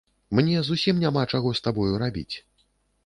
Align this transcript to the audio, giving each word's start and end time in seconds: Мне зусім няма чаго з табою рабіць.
Мне 0.37 0.61
зусім 0.69 1.03
няма 1.03 1.23
чаго 1.35 1.53
з 1.59 1.63
табою 1.67 1.93
рабіць. 2.05 2.35